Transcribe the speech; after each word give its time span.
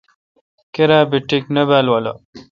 کیرا 0.73 0.99
بی 1.09 1.19
ٹک 1.27 1.43
نہ 1.55 1.63
بال 1.69 1.85
والہ۔ 1.91 2.13